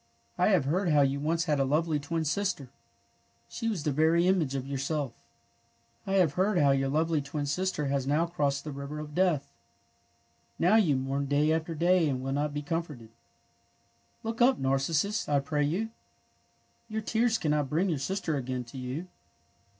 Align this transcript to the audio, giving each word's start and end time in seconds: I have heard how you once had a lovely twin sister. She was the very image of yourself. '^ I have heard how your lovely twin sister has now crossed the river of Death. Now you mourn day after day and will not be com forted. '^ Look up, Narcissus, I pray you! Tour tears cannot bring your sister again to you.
I 0.35 0.47
have 0.47 0.65
heard 0.65 0.89
how 0.89 1.01
you 1.01 1.19
once 1.19 1.43
had 1.45 1.59
a 1.59 1.63
lovely 1.63 1.99
twin 1.99 2.25
sister. 2.25 2.71
She 3.47 3.69
was 3.69 3.83
the 3.83 3.91
very 3.91 4.25
image 4.27 4.55
of 4.55 4.65
yourself. 4.65 5.11
'^ 5.11 5.13
I 6.07 6.13
have 6.13 6.33
heard 6.33 6.57
how 6.57 6.71
your 6.71 6.89
lovely 6.89 7.21
twin 7.21 7.45
sister 7.45 7.85
has 7.85 8.07
now 8.07 8.25
crossed 8.25 8.63
the 8.63 8.71
river 8.71 8.97
of 8.97 9.13
Death. 9.13 9.51
Now 10.57 10.75
you 10.75 10.95
mourn 10.95 11.27
day 11.27 11.53
after 11.53 11.75
day 11.75 12.09
and 12.09 12.23
will 12.23 12.31
not 12.31 12.51
be 12.51 12.63
com 12.63 12.81
forted. 12.81 12.97
'^ 13.09 13.09
Look 14.23 14.41
up, 14.41 14.57
Narcissus, 14.57 15.29
I 15.29 15.39
pray 15.39 15.63
you! 15.63 15.91
Tour 16.89 17.01
tears 17.01 17.37
cannot 17.37 17.69
bring 17.69 17.89
your 17.91 17.99
sister 17.99 18.35
again 18.35 18.63
to 18.63 18.79
you. 18.79 19.07